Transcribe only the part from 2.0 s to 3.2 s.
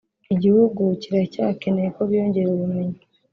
biyongera ubumenyi